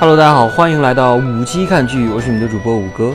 [0.00, 3.14] Hello，大家好，欢迎来到五期看剧，我是你们的主播五哥，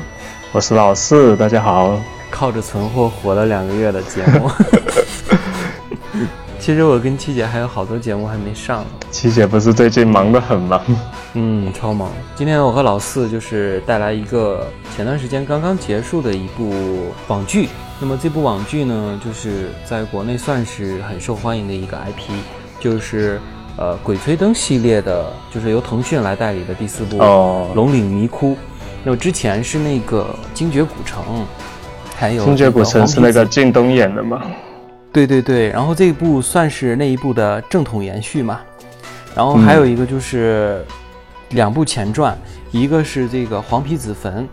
[0.51, 1.99] 我是老四，大家好。
[2.29, 4.51] 靠着存货火了两个月的节目，
[6.61, 8.87] 其实我跟七姐还有好多节目还没上呢。
[9.09, 10.79] 七姐不是最近忙得很吗？
[11.33, 12.11] 嗯，超忙。
[12.35, 16.71] 今天我和老四就是带来一个前段时间刚刚结束的一部
[17.27, 17.67] 网剧。
[17.99, 22.31] 那么这部网剧呢，就是在国内算是很受欢迎的一个 IP，
[22.79, 23.41] 就是
[23.77, 27.17] 呃《鬼吹灯》系列的，就是由腾讯来代理的第四部
[27.73, 28.51] 《龙岭迷窟》。
[29.03, 31.23] 那么之前是那个《精绝古城》。
[32.17, 34.41] 还有《精绝古城》是那个靳东演的吗？
[35.11, 38.61] 对对对，然后这一部算是那一部的正统延续嘛。
[39.35, 40.85] 然后还有一个就是
[41.49, 42.37] 两部前传，
[42.71, 44.43] 一个是这个《黄皮子坟》，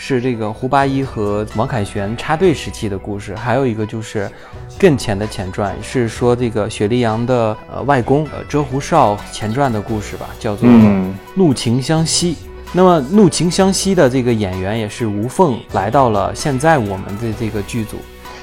[0.00, 4.30] 是这个胡八一和王凯旋插队时期的故事；还有一个就是
[4.78, 10.68] 更前的前传，是说这个雪莉杨的呃外公呃遮胡哨前传的故事吧，叫做
[11.34, 12.34] 《怒晴湘西》。
[12.72, 17.96] 那么《怒晴湘西》的这个演员也是吴凤来到了现在我们的这个剧组。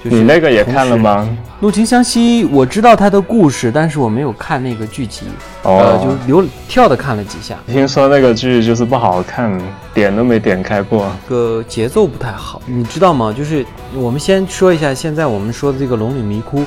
[0.10, 1.28] 你那个也看了吗？
[1.60, 5.26] 《怒晴湘西》我知道它的故事，但是我没有看那个剧集，
[5.64, 7.56] 呃，就流跳的看了几下。
[7.66, 9.60] 听说那个剧就是不好看，
[9.94, 13.34] 点都没点开过，个节奏不太好，你知道吗？
[13.36, 16.60] 就是我们先说一下，现在我们说的这个《龙岭迷窟》，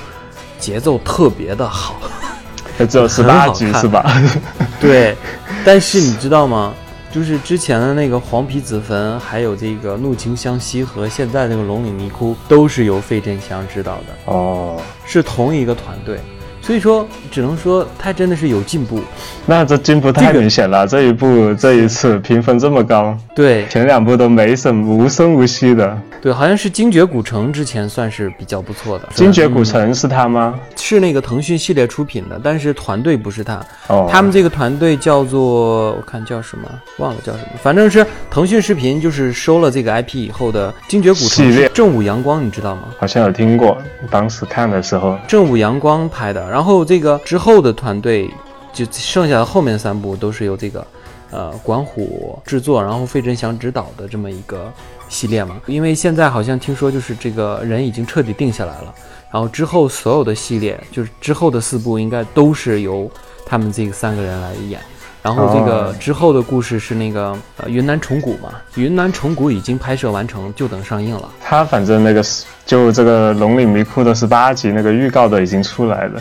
[0.59, 1.94] 节奏特别的好，
[2.89, 4.05] 只有十八集是吧？
[4.81, 5.16] 对，
[5.64, 6.72] 但是你知道吗？
[7.19, 16.21] 就是之前的那个黄皮子坟，还有这个怒晴湘西和现在这个龙岭迷窟，都是由费振翔指导的哦，是同一个团队。
[16.69, 19.01] 所以说，只能说他真的是有进步。
[19.47, 23.17] 那这进步太明显了，这一部这一次评分这么高。
[23.35, 25.99] 对，前两部都没什么无声无息的。
[26.21, 29.09] 对，好像是《精绝古城》之前算是比较不错的。
[29.17, 30.61] 《精绝古城》是他吗？
[30.77, 33.59] 是那个腾讯系列出品的，但是团队不是他。
[33.87, 34.07] 哦。
[34.13, 36.69] 他们这个团队叫做我看叫什么，
[36.99, 41.71] 忘了叫什么，反正是腾讯视频就是收了这个 IP 以后的《精绝古城》系列。
[41.73, 42.83] 正午阳光，你知道吗？
[42.99, 43.78] 好像有听过，
[44.11, 45.17] 当时看的时候。
[45.27, 46.47] 正午阳光拍的。
[46.51, 48.29] 然后然后这个之后的团队，
[48.73, 50.85] 就剩下的后面三部都是由这个，
[51.31, 54.69] 呃，管虎制作，然后费振祥执导的这么一个
[55.09, 55.55] 系列嘛。
[55.67, 58.93] 因为现在好像听说就是这个人已经彻底定下来了，
[59.31, 63.09] 然后之后所有的系列，就是之后的四部应该都是由
[63.47, 64.81] 他们这三个人来演。
[65.23, 71.31] 然后这个之后的故事是那个呃云南虫谷嘛，云南虫谷已经拍摄完成，就等上映了。
[71.41, 76.21] 他反正那个是就这个龙岭迷窟的十八集那个预告都已经出来了。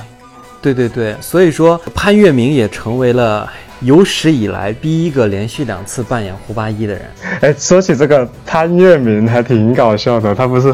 [0.73, 3.49] 对对对，所以说潘粤明也成为了
[3.81, 7.01] 有史以来第一个连续两次扮演胡八一的人。
[7.41, 10.73] 哎，说起这个潘粤明还挺搞笑的，他不是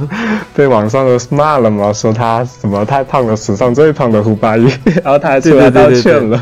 [0.56, 1.94] 被网上都骂了吗？
[1.94, 4.64] 说他什么太胖了，史上最胖的胡八一，
[5.04, 6.42] 然后他还出来道歉了。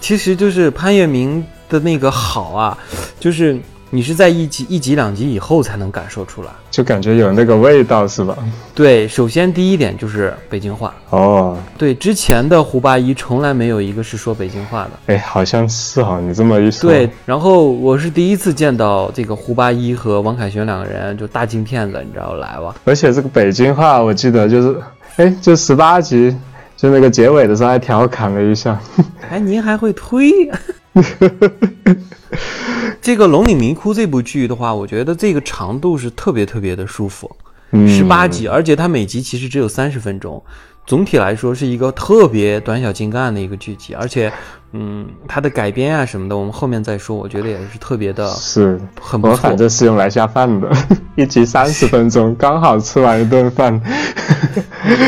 [0.00, 2.78] 其实就是潘粤明的那个好啊，
[3.20, 3.58] 就是
[3.90, 8.36] 你是在一集一集两集以后才能感受出来，就感觉有那个味道是吧？
[8.74, 22.74] 对，首先第一点就是北京话哦，对，之前的胡八一从来没有一个是说北京话的，哎，好像是哈，你这么一说，对，然后我是第一次见到这个胡八一和王凯旋两个人就大金片子，你知道来吧？
[22.84, 24.76] 而且这个北京话我记得就是，
[25.16, 26.36] 哎，就十八集。
[26.76, 28.80] 就那个结尾的时候还调侃了一下，
[29.28, 30.30] 哎，您还会推？
[33.00, 37.30] 这个《龙岭迷窟》这部剧的话，我觉得这个长度是特别特别的舒服，
[37.86, 40.42] 十八集，而且它每集其实只有三十分钟。
[40.86, 44.32] 总体来说是一个特别短小精干的一个剧集，而且，
[44.72, 47.14] 嗯，它的改编啊什么的，我们后面再说。
[47.14, 49.36] 我觉得也是特别的，是很不错。
[49.36, 50.66] 反正是用来下饭的，
[51.14, 53.78] 一集三十分钟，刚好吃完一顿饭。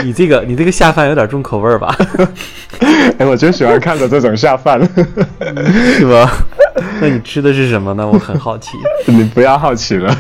[0.05, 1.97] 你这个你这个下饭有点重口味吧？
[3.17, 4.79] 哎，我就喜欢看着这种下饭，
[5.97, 6.31] 是吧？
[7.01, 8.07] 那你吃的是什么呢？
[8.07, 8.77] 我很好奇。
[9.07, 10.17] 你不要好奇了。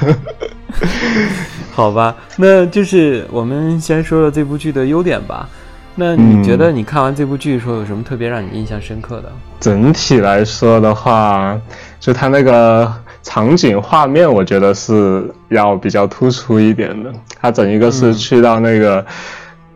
[1.73, 5.49] 好吧，那就是我们先说说这部剧的优点吧。
[5.97, 9.33] 那你觉得你看完这部剧的时候有什么特别让你印象深刻的？
[9.59, 11.59] 整体来说的话，
[11.99, 12.91] 就它那个
[13.23, 17.13] 场景画面，我觉得是要比较突出一点的。
[17.41, 19.05] 它整一个是去到那个。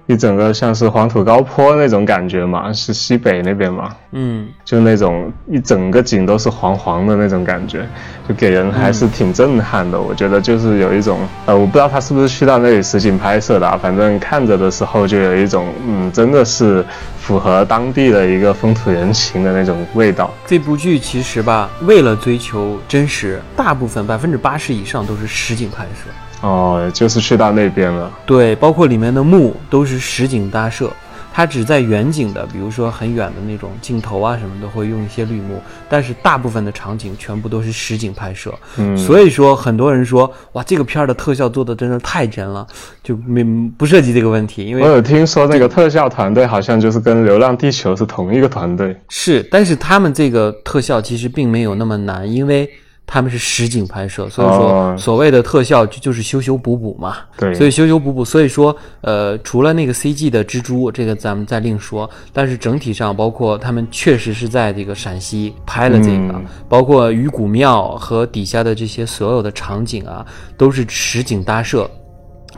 [0.06, 7.88] 一整个像是黄土高坡那种感觉嘛，是西北那边嘛，嗯，就那种一整个景都是黄黄的那种感觉，
[8.28, 9.98] 就给人还是挺震撼的。
[9.98, 16.84] 我觉得就是有一种，呃，我不知道他是不是去到那里实景拍摄的，反正看着的时候就有一种，嗯，真的是
[17.18, 20.30] 符合当地的一个风土人情的那种味道。
[20.46, 26.10] 这部剧其实吧，为了追求真实，大部分百分之八十以上都是实景拍摄。
[26.44, 28.12] 哦，就是去到那边了。
[28.26, 30.90] 对，包括里面的幕都是实景搭设，
[31.32, 35.58] 它只在远景的，比如说很远的那种镜头啊什么的，会用一些绿幕，
[35.88, 38.52] 但是大部分的场景全部都是实景拍摄。
[38.76, 42.66] 嗯，所以说很多人说，哇，这个片儿的特效做的真的太真了，
[43.02, 43.42] 就没
[43.78, 48.94] 不涉及这个问题，因为我有听说那个特效团队好像就是跟《流浪地球》是同一个团队。
[49.08, 52.68] 是，但是他们这个特效其实并没有那么难，因为。
[53.06, 57.18] 他们是实景拍摄，所以说所谓的特效就就是修修补补嘛。
[57.36, 62.08] 对，所以修修补补，所以说呃，除了那个 CG 的蜘蛛，这个咱们再另说。
[62.32, 70.26] 但是整体上，包括他们确实是在这个陕西拍了这个，包括鱼骨庙和底下的这些所有的场景啊，
[70.56, 71.88] 都是实景搭设。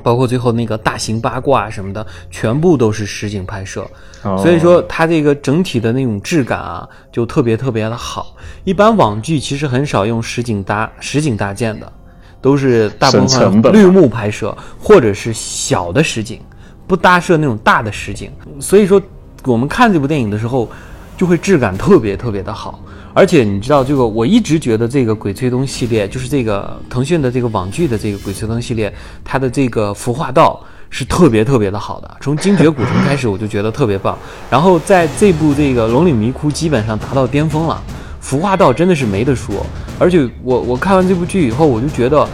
[0.03, 3.87] 包括最后那个大型八卦什么的，全部都是实景拍摄，
[4.23, 8.35] 所以说它这个整体的那种质感啊，就特别特别的好。
[8.65, 11.93] 一般网剧其实很少用实景搭实景搭建的，
[12.41, 16.41] 都是大部分绿幕拍摄或者是小的实景，
[16.87, 18.31] 不搭设那种大的实景。
[18.61, 19.01] 所以说
[19.45, 20.69] 我们看这部电影的时候，
[21.17, 22.81] 就会质感特别特别的好。
[23.15, 28.93] 而且你知道这个，我一直觉得这个《鬼吹灯》系列，就是这个腾讯的这个网剧的这个《鬼吹灯》系列，
[29.25, 32.17] 它的这个服化道是特别特别的好的。
[32.21, 34.19] 从《精绝古城》开始，我就觉得特别棒。
[34.51, 37.83] 然后在这部这个《龙岭迷窟》基本上达到巅峰了，
[38.21, 39.65] 服化道真的是没得说。
[39.99, 42.29] 而且我我看完这部剧以后，我就觉得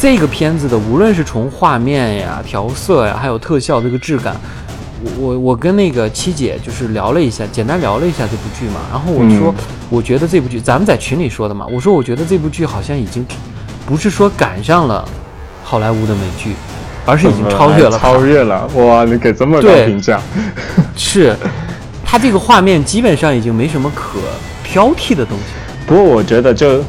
[0.00, 4.34] 这个片子的无论是从画面呀、调色呀，还有特效这个质感。
[5.18, 9.54] 我我跟那个七姐就是聊了一下，简单聊了一下这部剧嘛，然后我说，
[9.90, 13.24] 我觉得这部剧，咱们在群里说的嘛，我说我觉得这部剧好像已经
[13.86, 15.06] 不是说赶上了
[15.62, 16.54] 好莱坞的美剧，
[17.04, 20.20] 而是已经超越了，超越了，哇，你给这么高评价，
[20.96, 21.36] 是，
[22.04, 24.18] 它这个画面基本上已经没什么可
[24.62, 25.44] 挑剔的东西。
[25.86, 26.82] 不过我觉得就。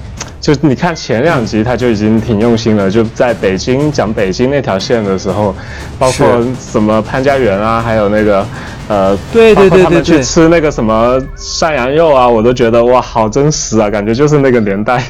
[0.46, 2.88] 就你看前两集，他就已经挺用心了。
[2.88, 5.56] 就在北京讲北京那条线的时候，
[5.98, 6.28] 包括
[6.60, 8.46] 什么潘家园啊，还有那个，
[8.88, 15.04] 呃，对对对对他们去吃那个什么涮羊肉啊，我都觉得哇，好真实啊，感觉就是那个年代。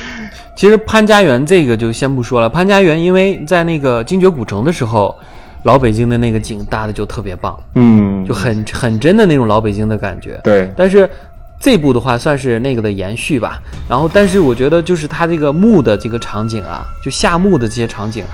[0.56, 5.14] 其实潘家园这个就先不说了，潘家园因为在那个精绝古城的时候，
[5.64, 10.40] 老北京的那个景搭的就特别棒，嗯，就很很真的那种老北京的感觉。
[10.42, 11.06] 对，但是。
[11.60, 18.24] 这部的话算是那个的延续吧，然后但是我觉得就是它这个墓的这个场景啊，就下墓的这些场景，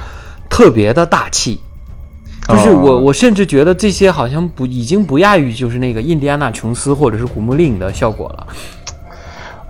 [0.50, 1.58] 特别的大气，
[2.46, 8.46] 就是我我甚至觉得这些好像不已经不亚于就是那个印第安纳琼斯或者是古墓丽影的效果了。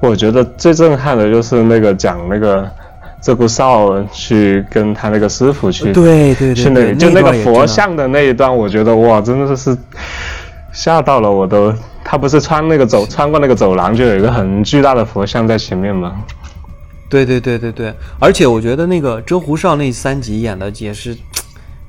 [0.00, 2.68] 我觉得最震撼的就是那个讲那个
[3.22, 9.74] 鹧鸪哨去跟他那个师傅去，对对对，去那就那个佛像的那一段，我觉得哇，真的是
[10.74, 11.72] 吓到了我都。
[12.06, 16.14] 他不是穿那个走穿过那个走廊，就有一个很巨大的佛像在前面吗？
[17.08, 21.16] 对对对对对，而且我觉得那个真胡少那三集演的也是，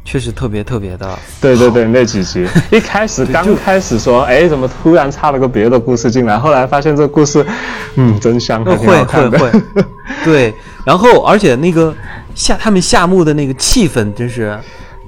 [0.06, 1.20] 确实特别特别的。
[1.42, 6.40] 对对对，那几集一开始刚开始说，哎，怎么突然插了个别的故事进来？
[6.40, 7.46] 后来发现这故事，
[7.96, 9.52] 嗯，真香，会会会。
[10.24, 10.54] 对，
[10.86, 11.94] 然后而且那个
[12.34, 14.58] 下他们下墓的那个气氛真是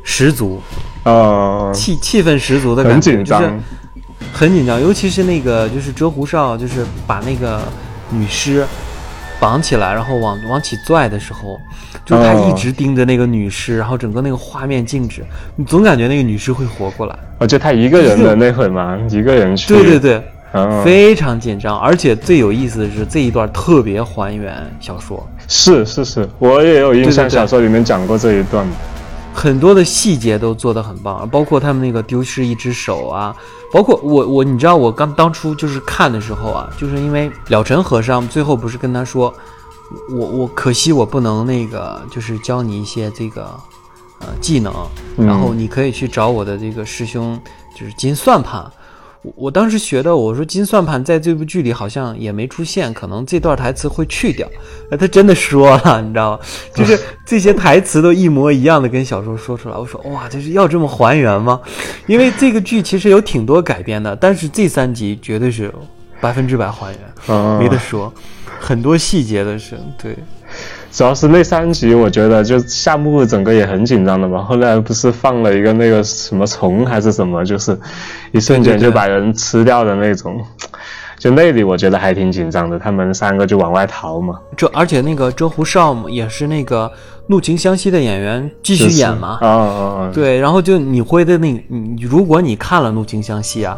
[0.03, 0.61] 十足，
[1.07, 3.51] 呃，气气氛十足的感觉，就是。
[4.33, 7.59] 很紧张，尤其是那个就是折胡哨，就是把那个
[8.11, 8.65] 女尸
[9.39, 11.57] 绑起来，然后往往起拽的时候，
[12.05, 15.23] 就是他一直盯着那个女尸，然后整个那个画面静止，
[15.55, 17.17] 你总感觉那个女尸会活过来。
[17.39, 18.97] 哦，就他一个人的那会吗？
[19.09, 19.73] 一个人去？
[19.73, 25.25] 对对对，非常紧张，而且最有意思的是这一段特别还原小说。
[25.47, 28.67] 是是是，我也有印象，小说里面讲过这一段。
[29.37, 33.35] 很多的细节都做得很棒，包括他们那个丢失一只手啊，
[33.71, 39.31] 包括我我你知道我刚当初就是看的时候啊，就是因为了尘和尚最后不是跟他说，
[40.09, 43.43] 我我可惜我不能那个就是教你一些这个
[44.21, 44.73] 呃技能，
[45.15, 47.39] 然后你可以去找我的这个师兄
[47.75, 48.65] 就是金算盘。
[49.35, 54.47] 我当时学的，我说金算盘在这部剧里好像也没出现，可能这段台词会去掉。
[54.91, 56.39] 哎，他真的说了，你知道吗？
[56.73, 59.75] 就是这些台词都一模一样的跟小说说出来。
[59.75, 61.59] 我说哇，这是要这么还原吗？
[62.05, 65.73] 因为这个剧其实有挺多改编的，但是这三集绝对是
[66.21, 68.13] 百分之百还原，没得说，
[68.59, 70.15] 很多细节的是对。
[70.97, 74.41] 主要是那三集，我觉得就下墓整个也很紧张的嘛。
[74.41, 77.79] 后来不是放了一个那个什么虫还是什么，就是
[78.31, 80.43] 一瞬间就把人吃掉的那种。
[81.19, 84.39] 就那里我觉得还挺紧张的，他们三个就往外逃嘛。
[84.57, 86.91] 就而且那个周胡少也是那个
[87.27, 89.37] 怒晴湘西的演员继续演嘛。
[89.39, 90.11] 啊啊啊！
[90.11, 93.77] 对，然后就你会的那，你如果你看了怒晴湘西啊，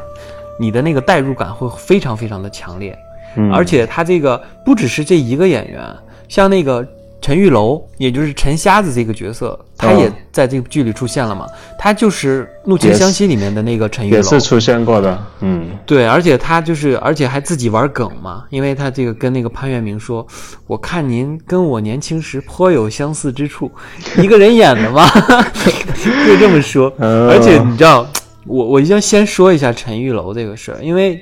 [0.57, 2.97] 你的那个代入感会非常非常的强烈。
[3.35, 3.51] 嗯。
[3.51, 5.83] 而且他这个不只是这一个演员，
[6.29, 6.87] 像那个。
[7.21, 11.45] 陈玉楼，也就是陈瞎子这个角色，他也在这部剧里出现了嘛？
[11.77, 15.21] 他就是《怒晴湘西》里面的那个陈玉楼，也是出现过的。
[15.41, 20.25] 嗯，对，而且他就是，而且还自己玩梗嘛，因为他这个跟那个潘粤明说
[20.65, 23.69] ：“我看您跟我年轻时颇有相似之处，
[24.17, 25.05] 一个人演的嘛。
[26.25, 26.91] ”就这么说。
[26.99, 28.07] 而且你知道，
[28.45, 31.19] 我我一定要先说一下陈玉楼这个事儿，因为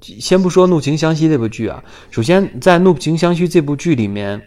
[0.00, 4.40] 先不说《怒晴湘西》这部剧啊，首先在《怒晴湘西》这部剧里面。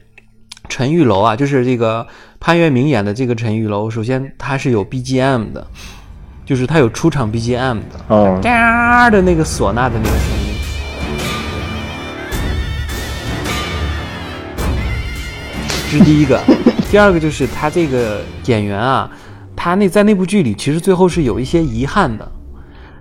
[0.70, 2.08] 陈玉楼啊，就是这个
[2.39, 3.89] 潘粤明演的这个陈玉楼。
[3.89, 5.67] 首先，他是有 BGM 的，
[6.46, 10.55] 就是他有出场 BGM 的，哦，哒的那个唢呐的那个声音，
[15.91, 16.41] 这是第一个。
[16.89, 19.12] 第二个就是他这个演员啊，
[19.55, 22.32] 他那在那部剧里其实最后是有一些遗憾的，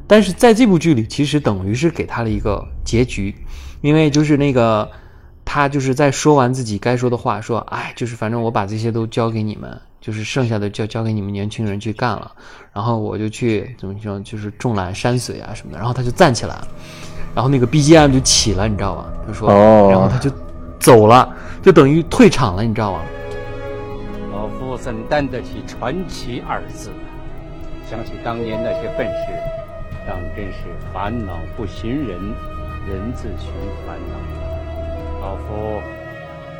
[0.06, 3.34] 但是在这部剧里其实等于是给他了一个结局，
[3.80, 4.90] 因为就是那个。
[5.54, 12.32] 他就是在说完自己该说的话，说：“哎，就是反正我把这些都交给你们，就是剩下的交交给你们年轻人去干了。
[12.72, 15.78] 然后我就去怎么说，就是种览山水啊什么的。
[15.78, 16.68] 然后他就站起来了，
[17.34, 19.12] 然后那个 BGM 就起了，你知道吧？
[19.26, 19.50] 他说，
[19.90, 20.30] 然后他就
[20.80, 21.30] 走了，
[21.60, 23.00] 就等于退场了，你知道吗？
[24.32, 26.88] 老夫怎担得起传奇二字？
[27.90, 29.26] 想起当年那些笨事，
[30.08, 32.18] 当真是烦恼不寻人，
[32.88, 33.50] 人自寻
[33.86, 34.41] 烦恼。”
[35.22, 35.80] 老夫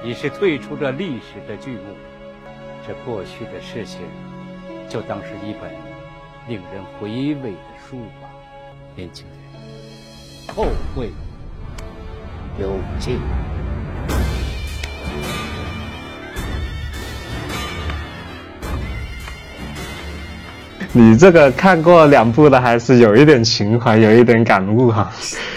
[0.05, 1.97] 已是退出这历史的剧目，
[2.87, 4.03] 这过去的事情
[4.89, 5.69] 就当是一本
[6.47, 8.31] 令人回味的书吧。
[8.95, 11.11] 年轻人，后会
[12.57, 13.19] 有期。
[20.95, 25.11] 你这个看过两部的，还是有一点情怀，有一点感悟哈。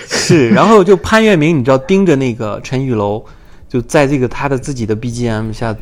[0.07, 3.21] 是，然后就潘粤明，你知道盯着那个陈玉楼，
[3.67, 5.75] 就在这个他的自己的 BGM 下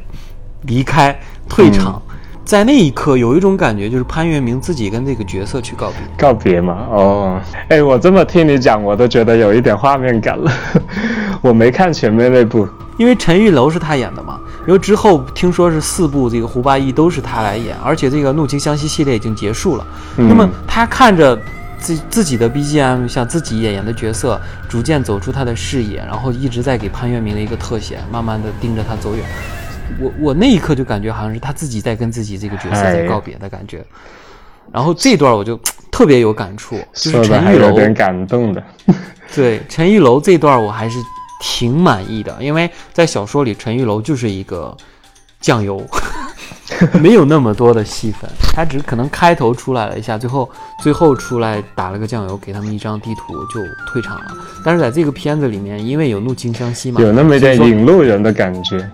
[0.64, 1.16] 离开
[1.48, 2.02] 退场，
[2.44, 6.88] 在那一刻有一种感觉，就是潘粤明自己跟这个角色去告别，告别嘛。
[6.90, 10.52] 哦，哎，我这么听你讲，我都觉得有一点画面感了。
[11.42, 12.68] 我没看前面那部，
[12.98, 14.40] 因为陈玉楼是他演的嘛。
[14.68, 19.86] 因为之后听说是四部这个胡八一都是他来演，而且这个《怒晴湘西》系列已经结束了。
[20.18, 21.40] 那么他看着。
[21.80, 24.40] 自自己的 BGM 像自己演员的角色
[24.70, 29.26] 逐渐走出他的视野，然后一直在给潘粤明的一个特写，慢慢的盯着他走远。
[30.00, 33.86] 我我那一刻就感觉好像是他自己在跟自己这个角色在告别的感觉。
[34.72, 35.60] 然后这段我就
[35.92, 38.64] 特别有感触，就是陈玉楼点感动的。
[39.36, 40.98] 对陈玉楼这段我还是
[41.46, 44.76] 挺满意的，因为在小说里陈玉楼就是一个
[45.42, 45.86] 酱油。
[47.00, 50.50] 没有那么多的戏份，他只可能开头出来了一下，最后
[50.82, 54.32] 最后出来打了个酱油，给他们一张地图就退场了。
[54.64, 58.90] 但是在这个片子里面，因为有怒晴湘西嘛，有那么一点引路人的感觉。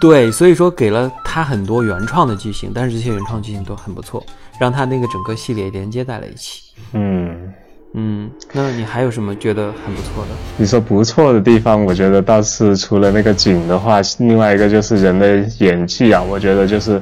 [0.00, 4.24] 对，所以说给了他很多原创的剧情，但是这些原创剧情都很不错，
[4.58, 6.62] 让他那个整个系列连接在了一起。
[6.92, 7.51] 嗯。
[7.94, 10.30] 嗯，那你还有什么觉得很不错的？
[10.56, 16.22] 你说不错的地方，我觉得倒是除了那个景的话，另外一个就是人的演技啊。
[16.22, 17.00] 我觉得就是，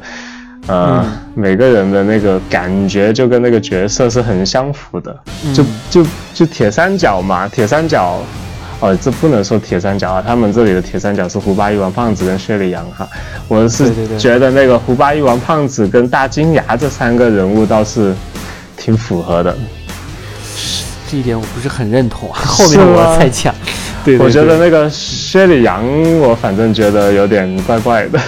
[0.67, 5.17] 呃，每个人的那个感觉就跟那个角色是很相符的。
[5.55, 8.21] 就就就铁三角嘛，铁三角，
[8.81, 13.09] 哦，这不能说铁三角啊，他们这里的铁三角是胡八一、王胖子跟薛里阳哈。
[13.47, 18.13] 我是觉得那个胡八一、王胖子跟大金牙这三个人物倒是
[18.77, 19.57] 挺符合的。
[21.11, 23.53] 这一点我不是很认同， 后面我再讲。
[24.05, 25.85] 对，我觉得那个薛里阳，
[26.21, 28.21] 我反正觉得有点怪怪的。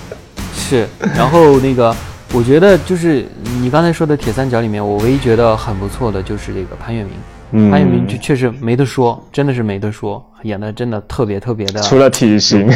[0.54, 1.94] 是，然后那个，
[2.32, 3.26] 我觉得就是
[3.62, 7.12] 你刚才说的铁三角里面，我唯一觉得很不错的就是这个潘粤明。
[7.52, 11.80] 嗯，潘粤明就确实没得说，真的是没得说，演的真的特别特别的。
[11.80, 12.68] 除了体型。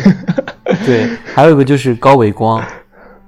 [0.87, 2.65] 对，还有一个就是高伟光。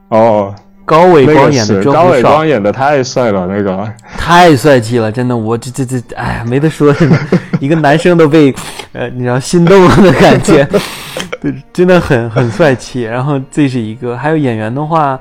[0.08, 0.54] 哦。
[0.92, 6.94] 高伟光演的高伟光演的太帅了，那个太帅气了，真的，我这这这，哎呀，没得说，
[7.60, 8.54] 一个男生都被，
[8.92, 10.68] 呃，你知道心动了的感觉，
[11.40, 13.02] 对，真的很很帅气。
[13.02, 15.18] 然后这是一个，还有演员的话，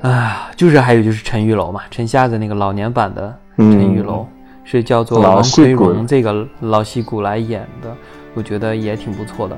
[0.00, 4.24] 啊，就是还有就是陈玉楼嘛，陈瞎子那个老年版的陈玉楼，
[4.62, 7.88] 是叫做王奎荣这个老戏骨来演的，
[8.34, 9.56] 我觉得也挺不错的。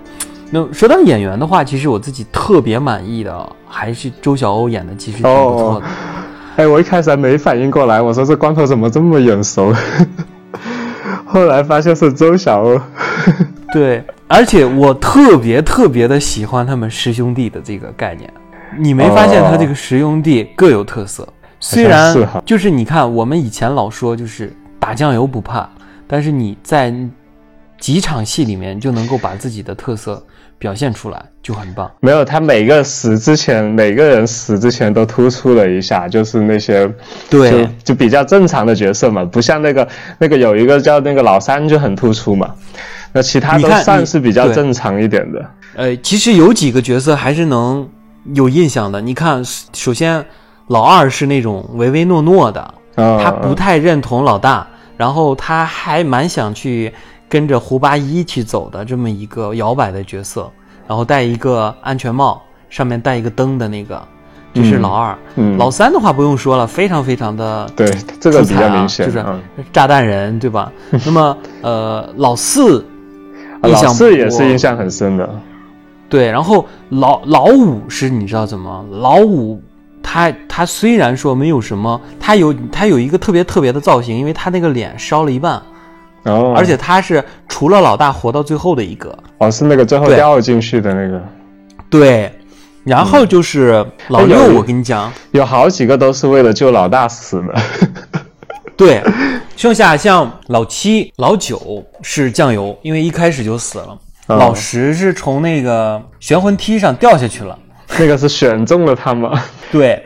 [0.55, 5.87] 那说到演员的话，其实我自己特别满意的还是周晓鸥演的，其实挺不错的。
[6.57, 9.75] 哎，我一开始还没反应过来，我说这光头怎么这么眼熟？
[11.25, 12.79] 后来发现是周晓鸥。
[13.73, 18.31] 对，而且我特别特别的喜欢他们师兄弟的这个概念。
[18.79, 21.27] 你没发现他这个师兄弟各有特色？
[21.61, 25.67] 虽然就是你看，我们以前老说就是打酱油不怕，
[26.07, 26.95] 但是你在
[27.79, 30.23] 几场戏里面就能够把自己的特色。
[30.62, 31.90] 表现出来就很棒。
[31.99, 36.88] 没有，他每个死之前，每个人死之前都突出了一下，就是那些
[37.28, 39.88] 对就就比较正常的角色嘛，不像那个
[40.19, 42.54] 那个有一个叫那个老三就很突出嘛，
[43.12, 45.45] 那其他都算是比较正常一点的。
[45.75, 47.88] 呃，其实有几个角色还是能
[48.35, 49.00] 有印象的。
[49.00, 49.42] 你看，
[49.73, 50.25] 首先
[50.69, 54.64] 老二是那种唯唯诺诺的，嗯，他不太认同老大，
[54.97, 56.92] 然后他还蛮想去
[57.33, 60.51] 跟着胡八一起走的这么一个摇摆的角色，
[60.87, 64.07] 然后戴一个安全帽，上面带一个灯的那个，
[64.53, 65.19] 这是嗯老二。
[65.37, 69.41] 嗯老三的话不用说了，非常非常的对这个比较明显，就是嗯，
[69.73, 70.71] 炸弹人，对吧？
[71.07, 72.85] 那么呃，老四
[73.65, 75.27] 印象四也是印象很深的。
[76.11, 78.85] 对，然后老老五是你知道怎么？
[78.91, 79.59] 老五
[80.03, 85.62] 他他虽然说没有什么，他有他有一个特别特别的造型，因为他那个脸烧了一半，
[86.25, 89.17] 哦，而且他是除了老大活到最后的一个。
[89.38, 91.21] 哦是那个最后掉进去的那个，
[91.91, 92.33] 对，
[92.85, 97.55] 然后就是老六，我跟你讲，有好几个都是为了救老大死的。
[98.76, 99.02] 对，
[99.57, 103.99] 剩下像老七、老九是酱油，因为一开始就死了。
[104.29, 107.59] 哦老十是从那个悬魂梯上掉下去了。
[107.99, 109.38] 那个是选中了他吗？
[109.71, 110.02] 对，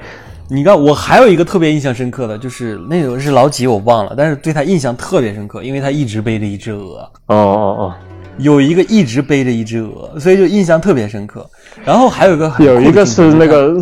[0.48, 7.94] 你看我还有一个特别印象深刻的，就是那个是老几我忘了，但是对他印象特别深刻，因为他一直背着一只鹅，哦哦哦
[8.38, 11.44] 有一个一直背着一只鹅，所以就印象特别深刻。
[11.84, 13.74] 然后还有一个有一个是那个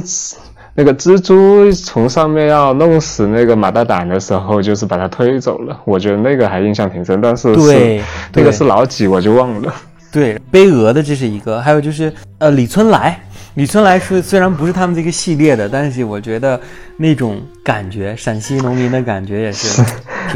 [0.75, 5.79] 那个蜘蛛从上面要弄死那个马大胆的时候，就是把他推走了。
[5.85, 8.01] 我觉得那个还印象挺深，但是对
[8.33, 9.75] 那个是老几我就忘了。
[10.11, 13.21] 对背鹅的这是一个，还有就是呃李春来，
[13.55, 16.61] 李春来是虽然不是他们这个系列的，但是我觉得
[16.97, 19.81] 那种感觉，陕西农民的感觉也是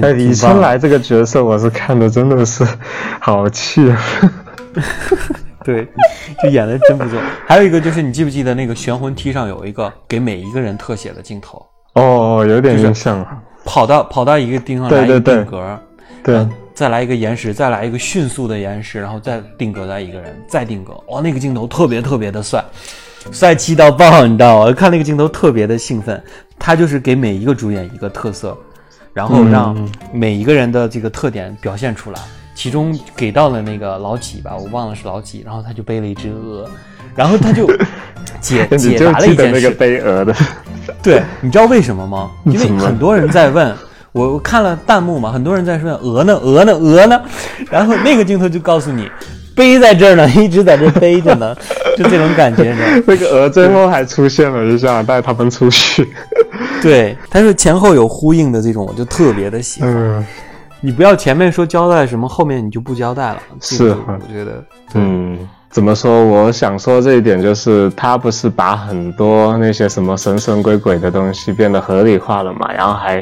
[0.00, 2.64] 哎，李春来这个角色我是看的真的是
[3.20, 4.00] 好气啊！
[5.64, 5.86] 对，
[6.42, 7.20] 就演的真不错。
[7.46, 13.26] 还有一个就是你记不记得那个悬魂梯上有一个给每一个人特写的镜头，哦，有点就是印象了。
[13.64, 15.78] 跑到跑到一个地方来一个对对对定格，
[16.22, 20.92] 对，再来一个延时，再来一个迅速的延时，然后再定格在一个人，再定格。
[21.08, 22.64] 哇，那个镜头特别特别的帅，
[23.30, 24.72] 帅气到爆，你知道吗？
[24.72, 26.22] 看那个镜头特别的兴奋。
[26.60, 28.58] 他就是给每一个主演一个特色，
[29.14, 32.18] 然后让嗯每一个人的这个特点表现出来。
[32.52, 36.68] 其中给到了那个老几吧，我忘了是老几，然后他就背了一只鹅，
[37.14, 37.68] 然后他就
[38.40, 39.52] 解解答了一件事。
[39.52, 40.34] 得那个背鹅的，
[41.00, 42.28] 对，你知道为什么吗？
[42.46, 43.72] 因为很多人在问，
[44.10, 47.22] 我我看了弹幕嘛，很多人在说鹅呢，鹅呢，鹅呢，
[47.70, 49.08] 然后那个镜头就告诉你，
[49.58, 51.54] 背在这儿呢，一直在这儿背着呢，
[51.98, 53.02] 就这种感觉，你知道吗？
[53.08, 56.08] 那个鹅最后还出现了一下，带他们出去。
[56.80, 59.92] 对，它是前后有呼应的这种，我就特别的喜欢。
[59.92, 60.24] 嗯
[60.80, 63.42] 你不要前面说交代什么，后面你就不交代了。
[63.60, 65.36] 是我觉得，嗯，
[65.70, 66.24] 怎么说？
[66.24, 73.16] 我想说这一点就是，他不是把很多那些什么神神鬼鬼的东西变得合理化了嘛，然后还、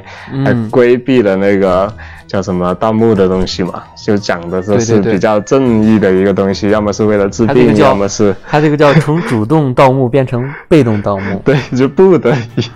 [0.44, 1.92] 还嗯规避了那个
[2.26, 11.40] 叫什么盗墓的东西嘛，就讲的这是比较正义的一个东西，要么是为了治病，要么是他这个叫从主动盗墓变成被动盗墓。
[11.44, 12.70] 对就不得已。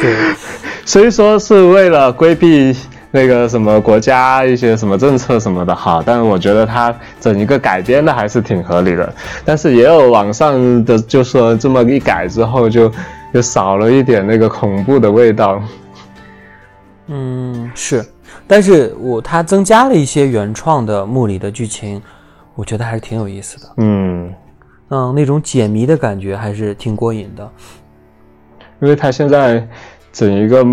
[0.00, 0.14] 对，
[0.86, 2.74] 所以说是为了规避
[3.14, 9.14] 那个什么国家一些什么政策什么的哈，但是我觉得它整一个改编的还是挺合理的。
[9.44, 12.90] 但是也有网上的就说这么一改之后就
[13.32, 15.62] 就少了一点那个恐怖的味道。
[17.06, 18.04] 嗯，是，
[18.48, 22.02] 但是我它增加了一些原创的墓里的剧情，
[22.56, 23.72] 我觉得还是挺有意思的。
[23.76, 24.34] 嗯，
[24.88, 27.48] 嗯，那种解谜的感觉还是挺过瘾的。
[28.80, 29.64] 因为它现在
[30.12, 30.66] 整一个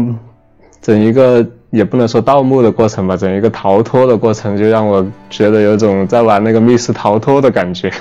[0.81, 7.91] 整一个也不能说盗墓的过程吧，整一个逃脱的过程就让我觉得有种在玩那个密室逃脱的感觉。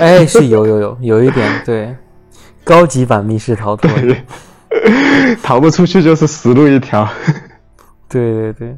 [0.00, 1.94] 哎，是有有有有一点对，
[2.64, 3.90] 高级版密室逃脱。
[5.42, 7.08] 逃不出去就是死路一条。
[8.08, 8.76] 对对对，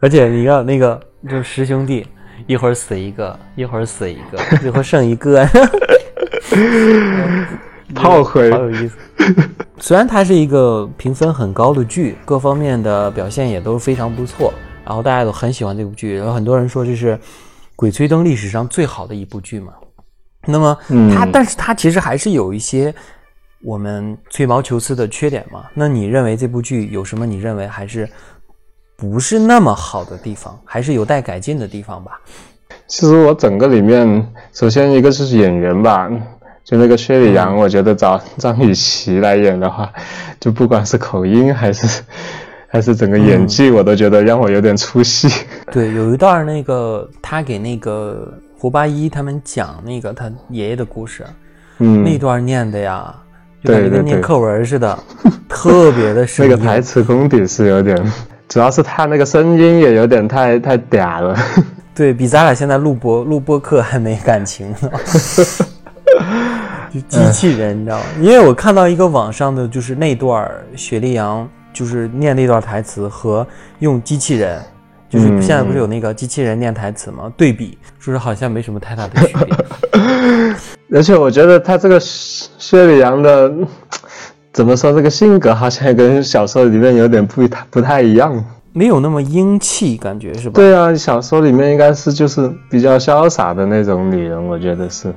[0.00, 2.06] 而且你看那个就十兄弟，
[2.46, 5.46] 一会儿死一个，一会儿死一个，一会儿剩一个，
[7.94, 8.96] 炮灰好有意思。
[9.80, 14.52] 虽然它是一个评分很高的剧，各方面的表现也都非常不错，
[14.84, 17.16] 然后大家都很喜欢这部剧，然后很多人说这是
[17.74, 19.72] 《鬼吹灯》历史上最好的一部剧嘛。
[20.46, 20.76] 那么
[21.14, 22.94] 它，嗯但是它其实还是有一些
[23.62, 25.64] 我们吹毛求疵的缺点嘛。
[25.74, 27.24] 那你认为这部剧有什么？
[27.24, 28.08] 你认为还是
[28.96, 32.20] 不是那么好的地方，还是有待改进的地方吧？
[32.86, 36.08] 其实我整个里面，首先一个就是演员吧，
[36.70, 39.90] 就那个薛里阳，我觉得找张雨绮来演的话，
[40.38, 42.00] 就不管是口音还是
[42.70, 45.28] 还是整个演技，我都觉得让我有点出戏。
[45.72, 51.26] 对，有一段那个他给那个胡八一他们讲那个他爷爷的故事，
[51.78, 53.12] 嗯，那段念的呀，
[53.64, 54.96] 就感觉念课文似的，
[55.50, 56.52] 特别的生硬。
[56.52, 58.00] 那个台词功底是有点，
[58.46, 61.36] 主要是他那个声音也有点太太嗲了。
[61.92, 64.90] 对比咱俩现在录播录播课还没感情呢，
[66.92, 68.04] 就机器人，你知道吗？
[68.20, 73.46] 因为我看到一个网上的就是那段儿雪莉杨就是念那段台词和
[73.78, 74.60] 用机器人，
[75.08, 77.32] 就是嗯现在不是有那个机器人念台词吗？
[77.36, 79.56] 对比，说是好像没什么太大的区别。
[80.98, 83.52] 而且我觉得他这个薛薛里阳的
[84.52, 88.44] 怎么说，这个性格好像也跟小说里面有点不太不太一样。
[88.72, 90.54] 没有那么英气，感觉是吧？
[90.54, 95.12] 对啊，小说里面应该是就是比较潇洒的那种女人，我觉得是。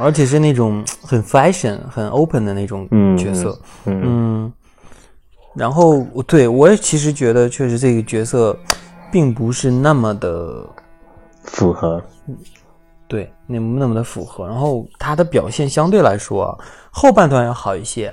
[0.00, 3.58] 而且是那种很 fashion、很 open 的那种嗯角色。
[3.84, 4.52] 嗯嗯，
[5.54, 8.56] 然后我对我也其实觉得，确实这个角色
[9.10, 10.66] 并不是那么的
[11.44, 12.02] 符合。
[13.06, 14.46] 对，那么那么的符合。
[14.46, 16.58] 然后他的表现相对来说啊，
[16.90, 18.12] 后半段要好一些，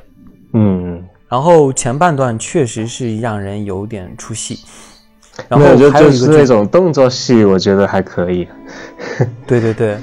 [0.53, 4.59] 嗯，然后前半段确实是让人有点出戏。
[5.49, 8.47] 然后就是那种动作戏，我觉得还可以。
[9.45, 9.97] 对 对对，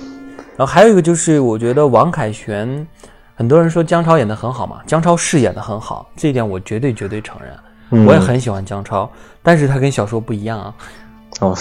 [0.57, 2.87] 然后还有一个就是，我觉得王凯旋，
[3.35, 7.51] 很多人说姜超演的很好嘛，姜超是演的很好，这一点我绝对绝对承认。
[7.95, 9.11] 嗯我也很喜欢姜超，
[9.43, 10.75] 但是他跟小说不一样啊。
[11.41, 11.55] 哦，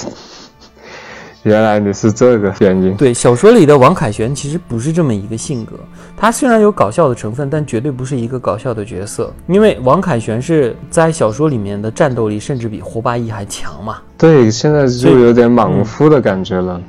[1.44, 2.96] 原来你是这个原因。
[2.96, 5.74] 对，小说里的王凯旋其实不是这么一个性格，
[6.16, 9.34] 他虽然有搞笑的成分，但绝对不是一个搞笑的角色。
[9.48, 13.98] 因为王凯旋是在小说里面的战斗力甚至比胡八一还强嘛。
[14.18, 16.82] 对，现在就有点莽夫的感觉了。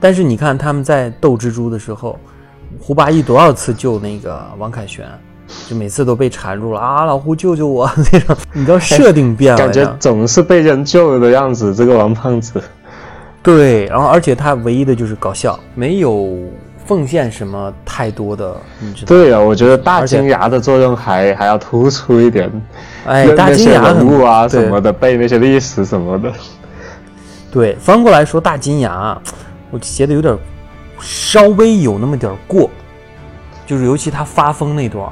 [0.00, 2.18] 但是你看他们在斗蜘蛛的时候，
[2.80, 5.06] 胡八一多少次救那个王凯旋，
[5.68, 8.36] 就每次都被缠住了啊，老胡救救我 那种。
[8.52, 12.62] 你知道设定变了，感觉总是被人救了的样子，这个王胖子。
[13.42, 16.36] 对，然后而且他唯一的就是搞笑，没有
[16.84, 19.08] 奉献什么太多的，你知道？
[19.08, 22.50] 对啊，我觉得大金牙的作用还还要突出一点。
[23.06, 26.32] 哎，大金牙人物啊什么的，背那些历史什么的。
[27.52, 29.16] 对，翻过来说，大金牙，
[29.70, 30.36] 我写的有点
[31.00, 32.70] 稍微有那么点儿过，
[33.66, 35.04] 就是尤其他发疯那段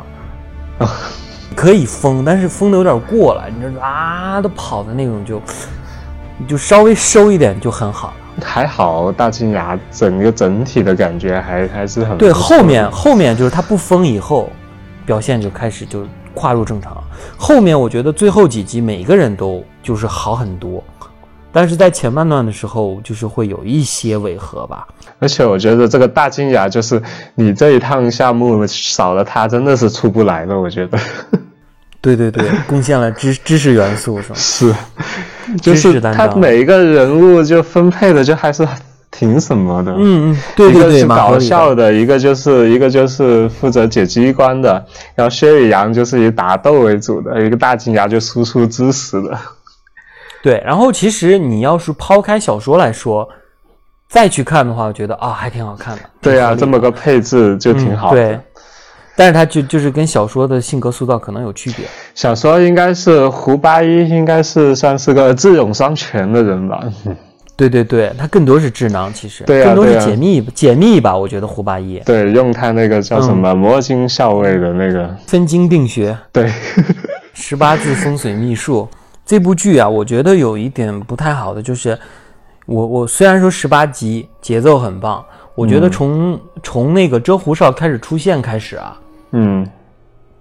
[0.78, 0.88] 儿，
[1.54, 5.40] 可以疯，但是疯的有点过了，你知道啊，都跑的那种就，
[6.38, 8.14] 你就稍微收一点就很好。
[8.42, 14.50] 还好，大金牙整个整体的感觉还还是很对，后面后面就是他不疯以后，
[15.06, 16.96] 表现就开始就跨入正常。
[17.36, 20.82] 后面我觉得最后几集每个人都就是好很多，
[21.54, 24.86] 但是在前半段的时候就是会有一些违和吧。
[25.20, 27.00] 而且我觉得这个大金牙就是
[27.36, 30.98] 你这一趟项目少了他真的是出不来了，我觉得
[32.00, 34.34] 对对对， 贡献了知知识元素是吗？
[34.34, 34.74] 是，
[35.62, 38.66] 就是他每一个人物就分配的就还是
[39.10, 49.38] 挺什么的，嗯嗯，对对对，一个是搞笑的，一个就是一个就是负责解机关的，然后薛宇阳就是以打斗为主的，一个大金牙就输出知识的。
[50.44, 53.26] 对，然后其实你要是抛开小说来说，
[54.06, 56.02] 再去看的话，我觉得啊还挺好看的。
[56.20, 58.22] 对啊，这么个配置就挺好的。
[58.22, 58.40] 嗯对，
[59.16, 61.86] 但是它就就是跟小说的性格塑造可能有区别。
[62.14, 66.78] 小说应该是胡八一，应该是算是个智勇双全的人吧。
[67.56, 71.16] 对对对，他更多是智囊，其实对啊更多是解密、解密吧。
[71.16, 76.52] 我觉得胡八一对，用他那个叫什嗯么魔晶校尉的那个，分经并学，对，
[77.32, 78.86] 十八字风水秘术
[79.24, 81.98] 这部剧啊，我觉得有一点不太好的就是，
[82.66, 88.98] 我我虽然说十八集节奏很棒，我觉得从、从那个遮胡哨开始出现开始啊，
[89.32, 89.66] 嗯，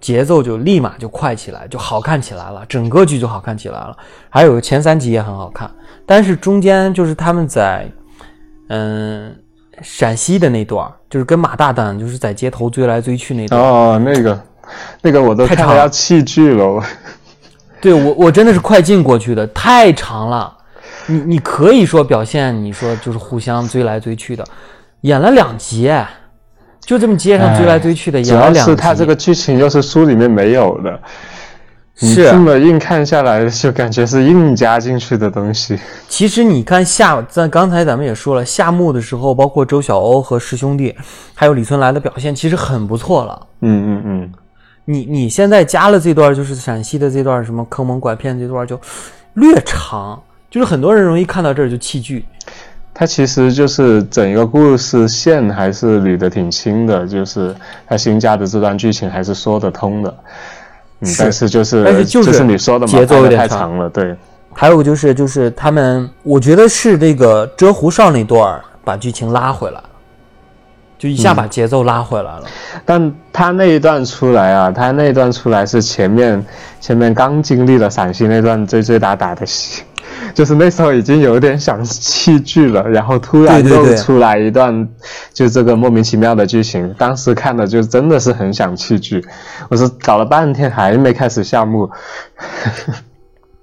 [0.00, 3.96] 节奏就立马就快起来，就好看起来了，整个剧就好看起来了。
[4.28, 5.70] 还有前三集也很好看，
[6.04, 7.90] 但是中间就是他们在
[8.68, 9.34] 嗯
[9.80, 13.64] 陕西的那段，就是跟马大胆就是在街头追来追去那段儿。
[13.64, 14.40] 哦，那个，
[15.00, 16.82] 那个我都看得要弃剧了。
[17.92, 20.52] 我对我我真的是快进过去的，太长了。
[21.06, 24.44] 你你可以说表现，你说就是互相追来追去的，
[25.02, 25.92] 演了两集，
[26.80, 28.70] 就这么街上追来追去的，演了两集。
[28.70, 30.98] 是他这个剧情又是书里面没有的，
[32.00, 35.78] 你是这么硬看下来，就感觉是硬加进去的东西。
[36.08, 40.94] 其实你看夏，在刚才咱们也说了，夏目的时候，包括周晓鸥和师兄弟，
[41.34, 43.46] 还有李春来的表现，其实很不错了。
[43.60, 44.32] 嗯嗯嗯，
[44.84, 48.78] 你你现在加了这段，就是陕西的这段什么坑蒙拐骗这段就
[49.34, 52.24] 略长，就是很多人容易看到这儿就弃剧。
[52.92, 57.54] 它其实就是整一个故事线还是捋得挺清的，就是
[57.88, 60.14] 他新加的这段剧情还是说得通的。
[61.00, 64.14] 嗯，是但是就是但是就是你说的嘛，节奏有点长长了，对。
[64.52, 69.84] 还有就是就是他们，我觉得是这个遮胡哨那段把剧情拉回来了。
[71.04, 72.44] 就一下把节奏拉回来了。
[72.86, 76.42] 但他那一段出来啊，他那一段出来是前面
[76.80, 79.82] 前面刚经历了陕西那段追追打打的戏，
[80.32, 84.88] 就是那时候已经有点想弃剧了，然后突然又出来一段
[85.34, 89.22] 就这个莫名其妙的剧情，当时看的就真的是很想弃剧，
[89.68, 91.90] 我是搞了半天还没开始下幕。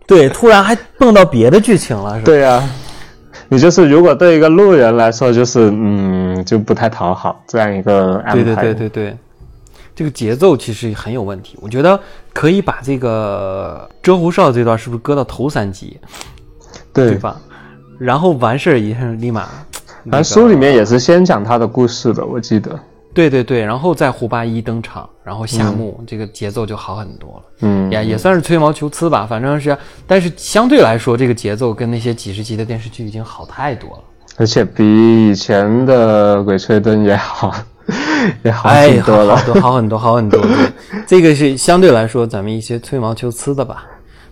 [0.06, 2.26] 对，突然还蹦到别的剧情了，是吧？
[2.26, 2.62] 对呀、
[3.50, 8.34] 你就是如果对一个路人来说，就是嗯，就不太讨好这样一个安排。
[8.34, 9.18] 对对对对对，
[9.96, 11.58] 这个节奏其实很有问题。
[11.62, 12.00] 我觉得
[12.34, 16.00] 可以把这个遮胡哨这段是不是搁到头三集，
[16.94, 17.40] 对对吧？
[18.00, 19.48] 然后完事儿以后立马，
[20.10, 22.80] 反正书里面也是先讲他的故事的，我记得。
[23.14, 27.44] 对对对，然后再胡八一登场，然后夏目，这个节奏就好很多了。
[27.60, 29.78] 嗯，也也算是吹毛求疵吧，反正是，
[30.08, 34.04] 但是相对来说，这个节奏跟那些几十集的电视剧已经好太多了。
[34.38, 37.54] 而且比以前的《鬼吹灯》也好，
[38.44, 39.36] 也好很，多了。
[39.36, 40.42] 好好多，好很多，好很多。
[41.06, 43.86] 这个是相对来说咱们一些吹毛求疵的吧。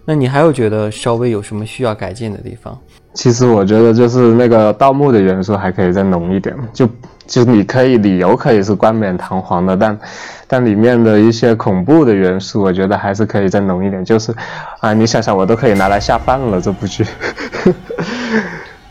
[0.06, 2.76] 那你还有觉得稍微有什么需要改进的地方？
[3.14, 6.88] 其实我觉得就是那个盗墓的元素还可以再浓一点，就
[7.28, 10.00] 就你可以理由可以是冠冕堂皇的，但
[10.48, 14.04] 但里面的一些恐怖的元素，我觉得还是可以再浓一点。
[14.06, 14.34] 就是
[14.80, 17.06] 啊，你想想，我都可以拿来下饭了，这部剧。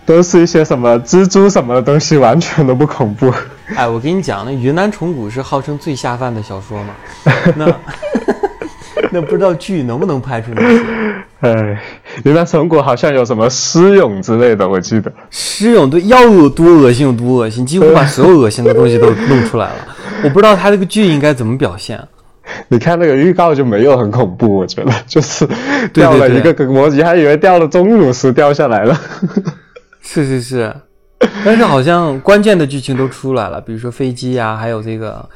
[0.08, 3.30] 都是一些什么蜘蛛什么的东西，完全都不恐怖。
[3.76, 6.94] 哎，我跟你讲，那云南虫谷是号称最下饭的小说嘛？
[7.56, 7.66] 那
[9.12, 10.82] 那不知道剧能不能拍出那些
[11.40, 11.78] 哎，
[12.24, 15.12] 云南虫谷好像有什么尸蛹之类的，我记得。
[15.30, 19.88] 尸蛹，对，要有多恶心有多恶心，几乎把所有恶心的东西都弄出来了。
[20.24, 22.00] 我不知道他这个剧应该怎么表现。
[22.68, 25.46] 你看那个预告就没有很恐怖，我觉得就是
[25.92, 28.98] 掉了一个个模级，还以为掉了钟乳石掉下来了。
[30.10, 30.74] 是是是，
[31.44, 35.28] 但是好像关键的剧情都出来了，比如说飞机呀、还有这个，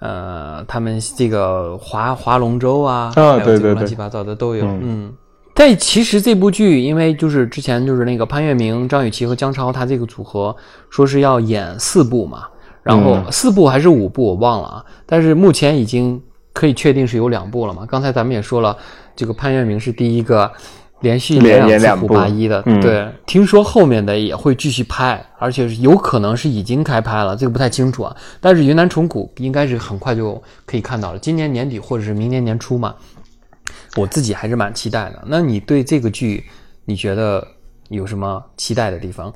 [0.00, 5.10] 呃，他们这个划划龙舟啊，啊对对对乱七八糟的都有，嗯。
[5.54, 10.54] 但其实这部剧，因为就是之前就是那个潘粤明、张雨绮和姜超他这个组合
[10.90, 12.44] 说是要演四部嘛，
[12.82, 17.86] 然后嗯四部还是五部我忘了啊，但是目前已经可以确定是有两部了嘛。
[17.88, 18.76] 刚才咱们也说了，
[19.16, 20.52] 这个潘粤明是第一个
[21.00, 23.08] 连续连两部八一的，嗯对。
[23.26, 28.16] 听说后面的也会继续拍，而且是有可能是已经开拍了，这个不太清楚啊。
[28.40, 32.94] 但是云南虫谷应该是很快就可以看到了，今年年底或者是明年年初嘛。
[33.96, 35.22] 我自己还是蛮期待的。
[35.26, 36.44] 那你对这个剧，
[36.84, 37.46] 你觉得
[37.88, 39.32] 有什么期待的地方？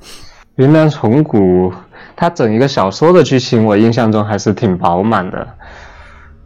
[0.55, 1.73] 云南虫谷，
[2.15, 5.47] 它整一个小说的剧情，我印象中还是挺饱满的，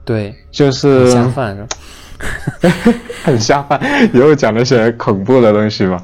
[0.06, 1.68] 对，就是下饭是吧？
[3.24, 3.80] 很下饭，
[4.14, 6.02] 又讲那些恐怖的东西嘛。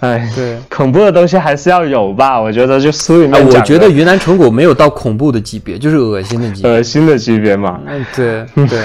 [0.00, 2.38] 哎，对，恐怖的东西还是要有吧？
[2.38, 6.70] 我觉得就书里哎，我觉得云南虫谷没有到恐怖的级别，就是恶心的级别。
[6.70, 7.80] 恶心的级别嘛。
[7.86, 8.78] 嗯，对 对，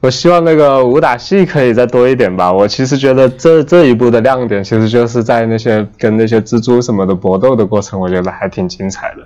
[0.00, 2.52] 我希望那个武打戏可以再多一点吧。
[2.52, 9.22] 我其实觉得这这一部的亮点，其实就是在那些跟那些蜘蛛什么的搏斗的过程，我觉得还挺精彩的。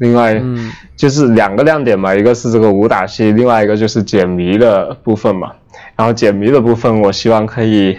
[0.00, 5.52] 另外，嗯就是两个亮点嘛，一个是这个武打戏，另外一个就是解谜的部分嘛。
[5.94, 7.98] 然后解谜的部分，我希望可以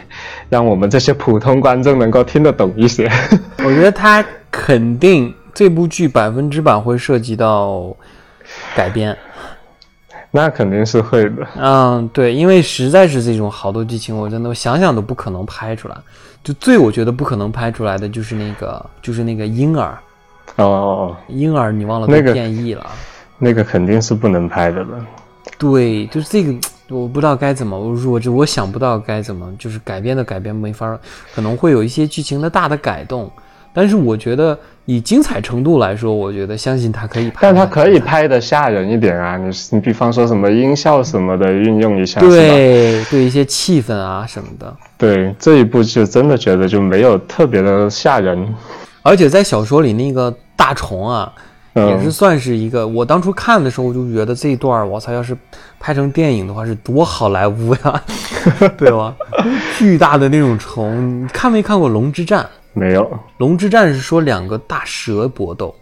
[0.49, 3.07] 让我们这些普通观众能够听得懂一些。
[3.63, 7.95] 我觉得他肯定这部剧百分之百会涉及到
[8.75, 9.15] 改编。
[10.31, 11.47] 那肯定是会的。
[11.57, 15.95] 嗯，对，因为实在是这种好多剧情，我真的我想想都不可能拍出来。
[16.43, 19.95] 就最我觉得不可能拍出来的就是那个，就是那个婴儿，
[20.57, 22.85] 哦哦哦，婴儿你忘了都那个变异了。
[23.37, 25.05] 那个肯定是不能拍的了。
[25.57, 26.53] 对，就是这个，
[26.89, 30.99] 我不知道该怎么，我我就我想不到该怎么，就是改编的改编没法儿，
[31.33, 33.31] 可能会有一些剧情的大的改动，
[33.73, 37.99] 但是我觉得以精彩程度来说，我觉得相信他可以拍，但它可以。
[37.99, 39.37] 拍的吓人一点啊！
[39.37, 48.53] 你你比方说什么音效什么的运用一下，对对，一些气氛啊什么的，对，这一部就真的觉得就没有特别的吓人。
[49.03, 51.33] 而且在小说里那个大虫啊，
[51.73, 55.35] 嗯也是算是一个，我当初看的时候我就觉得这一段，我操，要是
[55.79, 58.03] 拍成电影的话是多好莱坞呀，
[58.77, 59.15] 对吧？
[59.77, 62.43] 巨大的那种虫，你看没看过《龙之战》？
[62.73, 65.75] 没有，龙之战是说两个大蛇搏斗，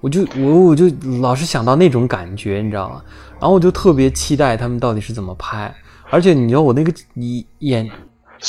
[0.00, 0.86] 我就我我就
[1.20, 3.02] 老是想到那种感觉，你知道吗？
[3.38, 5.72] 然后我就特别期待他们到底是怎么拍，
[6.10, 7.88] 而且你知道我那个你演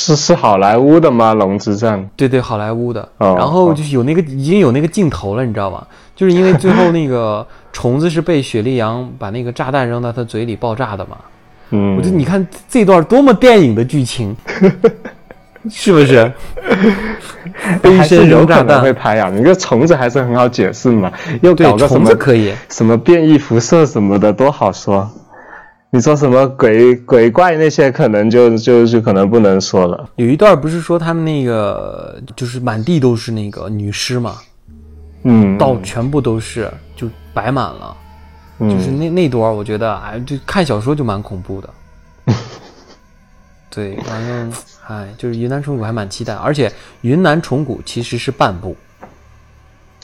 [0.00, 1.32] 是是好莱坞的吗？
[1.34, 5.84] 《龙之战》对对好莱坞的，哦然后就是有那个已经有那个镜头了，你知道吧？
[6.14, 11.16] 就是因为最后那个 虫子是被雪莉杨把那个炸弹扔到他嘴里爆炸的嘛，
[11.70, 14.36] 嗯，我就你看这段多么电影的剧情，
[15.68, 16.32] 是不是？
[17.82, 19.28] 还是有可能炸弹会拍啊！
[19.34, 21.10] 你个虫子还是很好解释嘛，
[21.42, 25.10] 又搞个什么虫子可以，什么变异辐射什么的，多好说。
[25.90, 30.10] 你说什么鬼鬼怪那些，可能就就就可能不能说了。
[30.16, 34.36] 有一段不是说他们那个就是满地都是那个女尸嘛，
[35.22, 37.96] 嗯，到全部都是就摆满了，
[38.58, 41.70] 嗯就是那那段我觉得哎，就看小说就蛮恐怖的。
[43.70, 44.52] 对，反正
[44.88, 46.70] 哎，就是云南虫谷还蛮期待，而且
[47.00, 48.76] 云南虫谷其实是半部，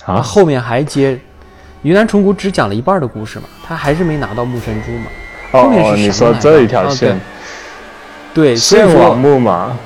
[0.06, 1.20] 啊，后面还接
[1.82, 5.08] 云南虫谷只讲了一半的故事嘛，他还是没拿到木神珠嘛。
[5.54, 7.20] 哦后面哦，你是什么来着说这一条哦线，
[8.34, 9.76] 对，所以线网说木嘛，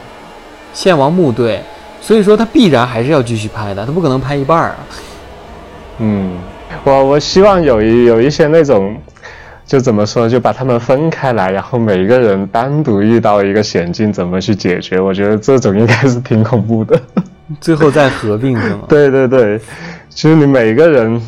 [0.72, 1.62] 献王墓对，
[2.00, 4.76] 所以说他必然还是要继续拍的，他不可能拍一半儿啊。
[5.98, 6.38] 嗯，
[6.85, 8.96] 我我希望有一有一些那种，
[9.66, 14.98] 就怎么说，就把他们分开来，然后每个人单独遇到一个险境，怎么去解决？
[14.98, 16.98] 我觉得这种应该是挺恐怖的。
[17.61, 18.81] 最后再合并是吗？
[18.88, 19.61] 对对对，
[20.09, 21.20] 其实你每个人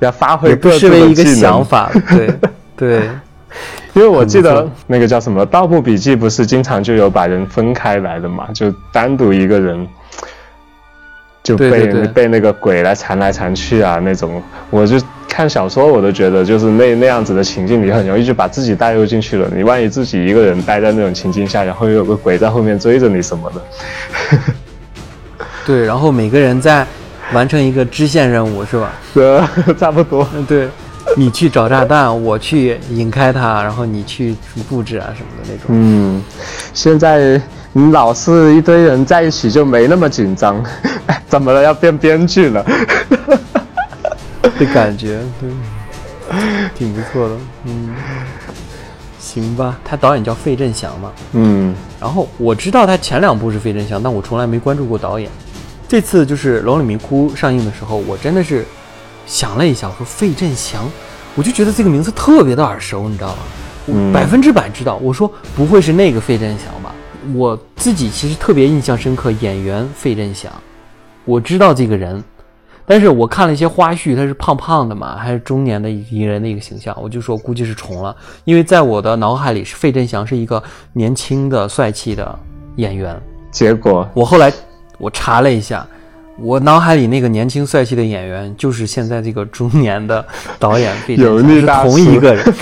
[0.00, 1.34] 要发挥各自失为一个的。
[1.34, 2.34] 想法，对
[2.76, 3.08] 对。
[3.94, 9.86] 因为我记得那个叫什么《盗墓笔记》，不是经常就有把人分开来的嘛，就单独一个人
[11.42, 14.42] 就被被那个鬼来缠来缠去啊那种。
[14.70, 14.96] 我就
[15.28, 19.50] 看小说，我都觉得就是那那样子的情境，你很容易就把自己带入进去了。
[19.54, 23.62] 你万一自己一个人待在那种情境下，然后又有个鬼在后面追着你什么的，
[25.66, 26.86] 对，然后每个人在
[27.32, 28.92] 完成一个支线任务是吧？
[29.14, 29.40] 对
[29.78, 30.28] 差不多。
[30.34, 30.68] 嗯，对，
[31.16, 34.36] 你去找炸弹，我去引开它，然后你去
[34.68, 35.66] 布置啊什么的那种。
[35.68, 36.22] 嗯，
[36.72, 37.40] 现在
[37.72, 40.64] 你老是一堆人在一起就没那么紧张，
[41.28, 41.62] 怎么了？
[41.62, 42.64] 要变编剧了？
[44.58, 45.50] 的感觉，对，
[46.76, 47.36] 挺不错的。
[47.64, 47.90] 嗯，
[49.18, 51.10] 行吧，他导演叫费振祥嘛。
[51.32, 55.30] 嗯然后我知道他前两部是费振祥，但我从来没关注过导演。
[55.88, 58.64] 这次就是《龙岭迷窟》上映的时候，我真的是
[59.26, 60.90] 想了一下，我说费振祥，
[61.34, 64.12] 我就觉得这个名字特别的耳熟，你知道吗？
[64.12, 64.96] 百分之百知道。
[64.96, 66.94] 我说不会是那个费振祥吧？
[67.34, 70.50] 我自己其实特别印象深刻，演员费振祥，
[71.24, 72.22] 我知道这个人，
[72.86, 82.38] 但是我看了一些花絮，他是胖胖的嘛，还是中年的一人的一个形象，我就说估计是重了，因为在我的脑海里是费振祥是一个年轻的帅气的
[82.76, 83.20] 演员。
[83.50, 84.52] 结果我后来
[84.98, 85.86] 我查了一下，
[86.42, 90.24] 我脑海里那个年轻帅气的演员就是现在这个中年的
[90.58, 92.44] 导演 是同一个人。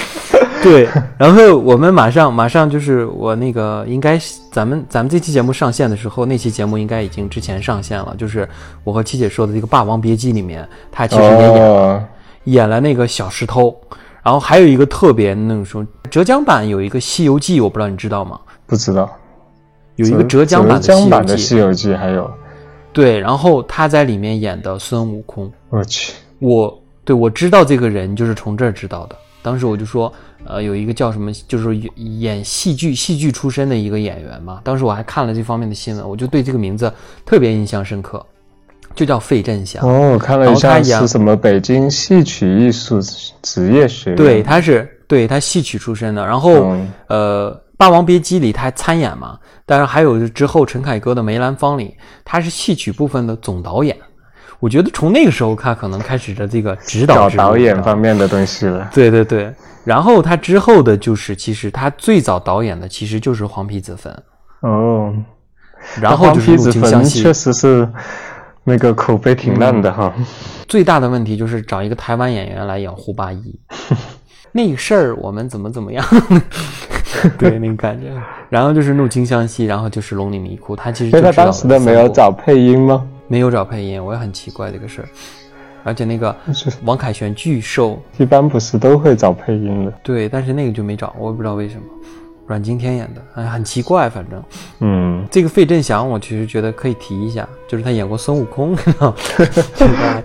[0.61, 4.19] 对，然后我们马上马上就是我那个应该
[4.51, 8.47] 咱们咱们这期节目上线的时候，那期节目应该已经之前上线了，就是
[8.83, 12.05] 我和七姐说的这个《霸王别姬》里面，他其实也演、哦，
[12.45, 13.73] 演了那个小石头，
[14.21, 18.38] 然后还有一个特别那种说浙江版有一个《西游记》，我不知道你知道吗？
[18.67, 19.09] 不知道
[19.95, 22.29] 有一个浙江版的《西游记浙江版的《西》，游记》还有，
[22.99, 25.49] 对，然后他在里面演的孙悟空。
[25.69, 29.15] 我去，我对我知道这个人就是从这儿知道的。
[29.41, 30.13] 当时我就说，
[30.45, 34.61] 呃，有一个叫什么，就是演演戏剧戏剧出身的一个演员嘛。
[34.65, 36.93] 当时我还看了这方面的新闻，我就对这个名字
[37.25, 38.21] 特别印象深刻，
[38.97, 39.89] 就叫费振祥。
[39.89, 42.99] 哦，我看了一下是什么北京戏曲艺术
[43.43, 46.27] 职业学院，对，他是对他戏曲出身的。
[46.27, 53.97] 然后、嗯呃，《霸王别姬》里他还参演嘛，当然还有之后陈凯歌的《梅兰芳》里，他是戏曲部分的总导演。
[54.59, 58.91] 我觉得从那个时候看可能开始的这个指导导演方面的东西了。
[58.93, 64.12] 对对对，然后他之后的就是，其实他最早导演的其实就是《黄皮子坟
[64.62, 65.14] 哦，》，
[66.03, 67.31] 然后就是《黄皮子坟确》。
[67.33, 67.88] 实是
[68.64, 70.12] 那个口碑挺烂的哈。
[70.67, 73.61] 最大的问题就是找一个台湾演员来演胡八一，
[74.51, 76.05] 那个事儿我们怎么怎么样？
[77.38, 78.12] 对，那个感觉。
[78.49, 83.07] 然后就是《怒青湘西》，然后就是《龙岭迷窟》，他其实所以他就当时的没有找配音吗？
[83.27, 85.09] 没有找配音，我也很奇怪这个事儿。
[85.85, 86.35] 而且那个
[86.85, 89.92] 王凯旋巨瘦，一般不是都会找配音的。
[90.03, 91.83] 对，但是那个就没找，我也不知道为什么。
[92.49, 94.43] 阮经天演的，哎，很奇怪，反正。
[94.81, 99.17] 嗯，这个费振祥，我其实觉得可以提一下，就是他演过孙悟空， 知道吗
[99.77, 100.25] 这个还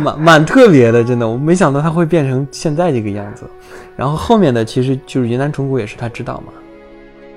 [0.00, 3.44] 蛮蛮特别的，真的，我没想到他会变成现在这个样子。
[3.96, 6.52] 然后后面的其实就是云南虫谷也是他知道嘛，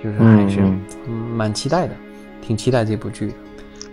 [0.04, 0.62] 就是还是
[1.36, 1.94] 蛮期待的，
[2.40, 3.34] 挺期待这部剧的。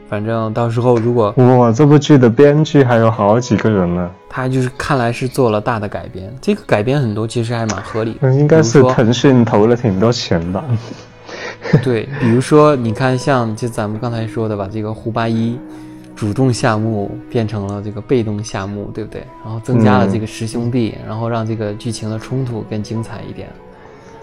[0.09, 4.11] 反正到时候如果哇，这部剧的编剧还有好几个人呢。
[4.29, 10.65] 他就是看来是做了大的改编，这个改编很多其实还蛮合理应该是腾讯投了挺多钱吧。
[11.83, 15.59] 对，比如说你看，像就咱们刚才说的，把这个胡八一
[16.15, 19.25] 主动下墓变成了这个被动下墓，对不对？
[19.43, 23.49] 然后增加了这个十兄弟，然后让这个剧情的冲突更精彩一点，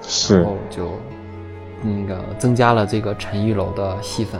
[0.03, 0.91] 是然后就
[1.81, 4.39] 那个增加了这个陈玉楼的戏份。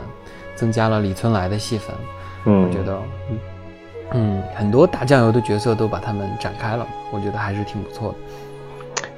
[0.54, 1.94] 增加了李春来的戏份，
[2.44, 2.98] 嗯，我觉得，
[3.30, 3.38] 嗯
[4.14, 8.16] 嗯，很多打酱油的角色都把他们展开了，我觉得还是挺不错的。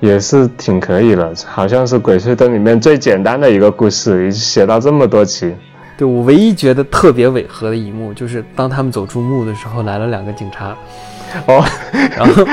[0.00, 5.54] 也是挺可以的，好像是《鬼吹灯》里面最简单的一个故事，写到这么多集。
[5.96, 10.76] 对我唯一觉得特别违和的一幕，就是当他们走出墓的时候，来了两个警察，
[11.46, 11.64] 哦，
[12.16, 12.44] 然后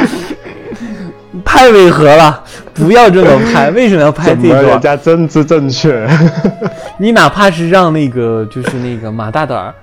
[1.43, 2.40] 太违和了，
[2.73, 4.79] 不要这么拍，为什么要拍怎么人？
[4.79, 6.07] 家政治正确？
[6.97, 9.73] 你哪怕是让那个就是那个马大胆儿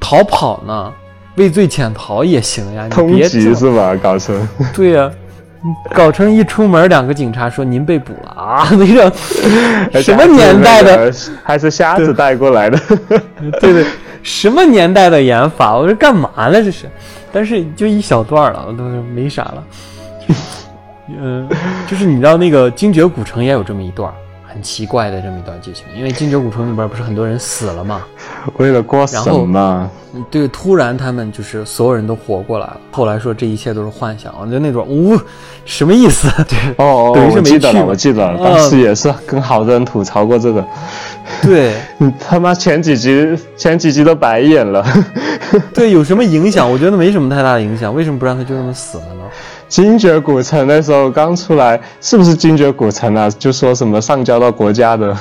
[0.00, 0.92] 逃跑呢，
[1.36, 3.94] 畏罪潜逃也行呀，你通缉是吧？
[4.02, 5.10] 搞成对呀、
[5.92, 9.12] 搞成一出门两个警察说您被捕了啊，那个
[10.00, 12.78] 什么年代的，还是瞎子带过来的？
[13.60, 13.84] 对对，
[14.22, 15.76] 什么年代的演法？
[15.76, 16.86] 我说干嘛呢这是？
[17.30, 18.84] 但是就一小段了，我都
[19.14, 19.64] 没啥了。
[21.08, 21.48] 嗯，
[21.88, 24.12] 就是你知道那个《精绝古城》也有这么一段
[24.46, 28.02] 很奇怪的这么一段剧情，因为《精绝古城》里边不是很多人死了嘛，
[28.58, 29.90] 为了过审嘛？
[30.14, 32.80] 嗯对，突然他们就是所有人都活过来了。
[32.90, 35.14] 后来说这一切都是幻想，我觉得那段，呜、
[35.66, 36.26] 什么意思？
[36.48, 40.64] 就是哦哦，等于是没我记得了，去我记得了，嗯当时也是跟好多人吐槽过这个。
[41.42, 44.82] 对你 他妈前几集前几集都白演了。
[45.74, 46.68] 对，有什么影响？
[46.68, 49.14] 我觉得没什么太大的影响，为什么不让他就这么死了
[49.68, 49.70] 呢？
[49.70, 53.28] 精绝古城那时候刚出来，是不是精绝古城啊？
[53.30, 55.16] 就说什么上交到国家的，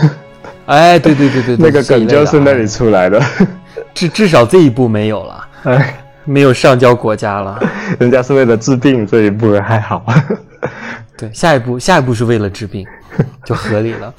[0.66, 3.22] 哎，对对对对对， 那个梗就是那里里，出来的。
[3.94, 7.62] 至至少这一步没有了，哎，没有上交国家了。
[7.98, 10.04] 人家是为了治病这一步还好。
[11.16, 12.86] 对，下一步下一步是为了治病，
[13.44, 14.14] 就合理了。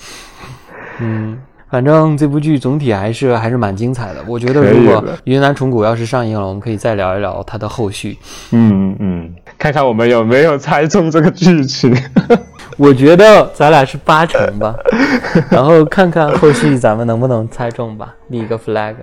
[1.00, 1.36] 嗯，
[1.74, 4.24] 反正这部剧总体还是还是蛮精彩的。
[4.28, 8.16] 我觉得如果云南虫谷要是上映了，我们可以再聊一聊它的后续。
[8.52, 11.92] 嗯嗯，看看我们有没有猜中这个剧情。
[12.78, 14.76] 我觉得咱俩是八成吧，
[15.50, 18.94] 然后看看后续咱们能不能猜中吧，立一个 flag。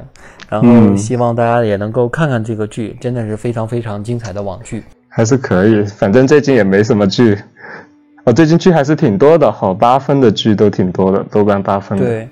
[0.48, 4.84] 然后嗯希望大家也能够看看这个剧，真的是非常非常精彩的网剧。
[5.08, 7.36] 还是可以，反正最近也没什么剧。
[8.26, 12.28] 哦，最近剧还是挺多的好，八分的剧都挺多的，豆瓣八分的。，对，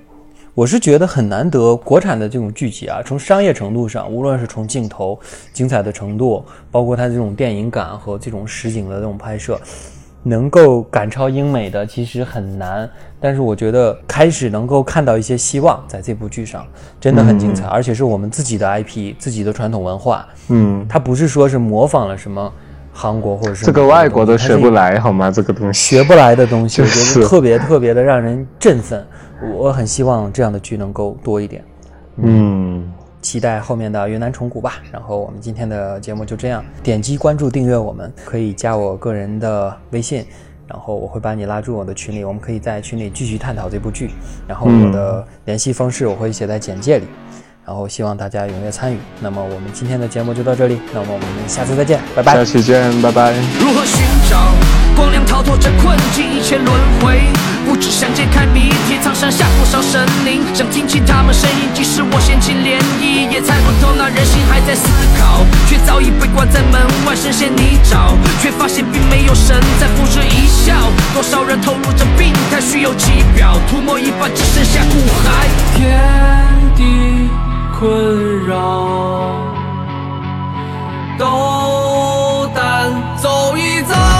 [0.55, 5.17] 我是觉得很难得，国产的这种剧集啊，从商业程度上，无论是从镜头
[5.53, 9.59] 精彩的程度，包括它这种电影感和这种实景的这种拍摄，
[10.21, 12.89] 能够赶超英美的其实很难。
[13.21, 16.65] 但是我觉得开始能够看到一些希望，在这部剧上
[16.99, 20.27] 真的很精彩，而且是我们自己的 IP，自己的传统文化。
[20.49, 22.51] 嗯，它不是说是模仿了什么
[22.91, 24.99] 韩国或者是这个外国都学不来。
[24.99, 25.31] 好吗？
[25.31, 25.79] 这个东西。
[25.95, 29.05] 学不来的东西，我觉得特别特别的让人振奋。
[29.53, 31.63] 我很希望这样的剧能够多一点，
[32.17, 34.75] 嗯，期待后面的云南虫谷吧。
[34.91, 40.25] 然后我们今天的节目就这样，点击关注订阅我们，可以加我个人的微信，
[40.67, 44.11] 然后我会把你拉入我的群里，我们可以在群里继续探讨这部剧。
[44.47, 47.05] 然后我的联系方式我会写在简介里。
[47.65, 48.97] 然后希望大家踊跃参与。
[49.21, 52.43] 那么我们今天的节目就到这里，那么我们下次再见，拜拜下。
[52.43, 53.31] 期见，拜拜。
[53.59, 56.67] 如何寻找光亮逃脱这困境，一切轮
[56.99, 57.21] 回，
[57.65, 70.75] 不只想揭开谜题，苍山下多少神灵，想听清他们声音，即使我掀起涟漪，也猜不透那人心还在思考，却早已被关在门外，深陷泥沼，却发现并没有神在付之一笑，
[71.13, 75.97] 多少人投入这病态虚有其表，涂抹一半只剩下骨骸，天
[76.75, 77.29] 地
[77.79, 79.47] 困扰。
[81.17, 84.18] 斗胆走一遭。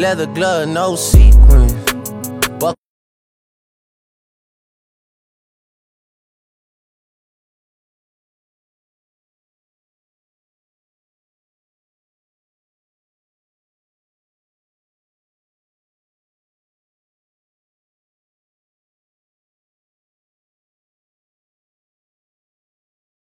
[0.00, 1.79] Leather glove, no sequin.